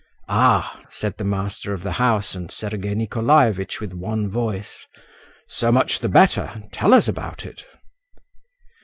"Ah!" 0.29 0.81
said 0.89 1.17
the 1.17 1.23
master 1.23 1.75
of 1.75 1.83
the 1.83 1.91
house 1.91 2.33
and 2.33 2.49
Sergei 2.49 2.95
Nikolaevitch 2.95 3.79
with 3.79 3.93
one 3.93 4.27
voice: 4.31 4.87
"So 5.45 5.71
much 5.71 5.99
the 5.99 6.09
better…. 6.09 6.63
Tell 6.71 6.95
us 6.95 7.07
about 7.07 7.45
it." 7.45 7.67